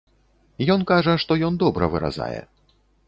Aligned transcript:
Ён 0.75 0.85
кажа, 0.91 1.13
што 1.23 1.37
ён 1.49 1.59
добра 1.65 1.91
выразае. 1.97 2.41